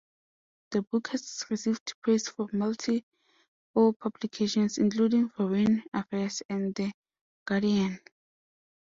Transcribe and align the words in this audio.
The 0.71 0.81
book 0.81 1.09
has 1.09 1.43
received 1.51 1.93
praise 2.01 2.27
from 2.27 2.49
multiple 2.53 3.01
publications 3.99 4.79
including 4.79 5.29
"Foreign 5.29 5.83
Affairs" 5.93 6.41
and 6.49 6.73
"The 6.73 6.91
Guardian". 7.45 7.99